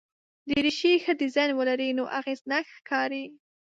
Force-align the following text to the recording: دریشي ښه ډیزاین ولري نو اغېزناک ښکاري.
دریشي 0.49 0.93
ښه 1.03 1.11
ډیزاین 1.21 1.49
ولري 1.55 1.89
نو 1.97 2.03
اغېزناک 2.19 2.65
ښکاري. 2.77 3.23